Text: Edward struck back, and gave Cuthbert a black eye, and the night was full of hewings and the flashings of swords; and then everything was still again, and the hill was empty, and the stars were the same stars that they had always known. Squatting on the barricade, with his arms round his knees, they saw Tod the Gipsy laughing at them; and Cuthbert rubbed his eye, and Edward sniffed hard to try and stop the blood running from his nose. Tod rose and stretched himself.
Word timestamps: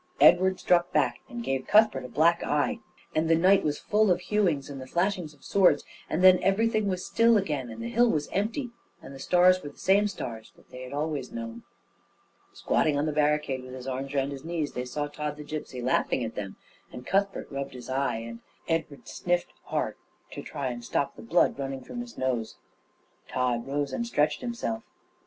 Edward 0.19 0.59
struck 0.59 0.91
back, 0.91 1.19
and 1.29 1.43
gave 1.43 1.67
Cuthbert 1.67 2.03
a 2.03 2.07
black 2.09 2.43
eye, 2.43 2.79
and 3.13 3.29
the 3.29 3.35
night 3.35 3.61
was 3.63 3.77
full 3.77 4.09
of 4.09 4.19
hewings 4.19 4.67
and 4.67 4.81
the 4.81 4.87
flashings 4.87 5.31
of 5.35 5.43
swords; 5.43 5.83
and 6.09 6.23
then 6.23 6.41
everything 6.41 6.87
was 6.87 7.05
still 7.05 7.37
again, 7.37 7.69
and 7.69 7.83
the 7.83 7.87
hill 7.89 8.09
was 8.09 8.27
empty, 8.29 8.71
and 8.99 9.13
the 9.13 9.19
stars 9.19 9.61
were 9.61 9.69
the 9.69 9.77
same 9.77 10.07
stars 10.07 10.53
that 10.55 10.71
they 10.71 10.81
had 10.81 10.91
always 10.91 11.31
known. 11.31 11.61
Squatting 12.51 12.97
on 12.97 13.05
the 13.05 13.11
barricade, 13.11 13.63
with 13.63 13.75
his 13.75 13.85
arms 13.85 14.15
round 14.15 14.31
his 14.31 14.43
knees, 14.43 14.73
they 14.73 14.85
saw 14.85 15.05
Tod 15.05 15.37
the 15.37 15.43
Gipsy 15.43 15.83
laughing 15.83 16.23
at 16.23 16.33
them; 16.33 16.55
and 16.91 17.05
Cuthbert 17.05 17.51
rubbed 17.51 17.75
his 17.75 17.87
eye, 17.87 18.15
and 18.17 18.39
Edward 18.67 19.07
sniffed 19.07 19.53
hard 19.65 19.97
to 20.31 20.41
try 20.41 20.69
and 20.69 20.83
stop 20.83 21.15
the 21.15 21.21
blood 21.21 21.59
running 21.59 21.83
from 21.83 22.01
his 22.01 22.17
nose. 22.17 22.55
Tod 23.27 23.67
rose 23.67 23.93
and 23.93 24.07
stretched 24.07 24.41
himself. 24.41 24.81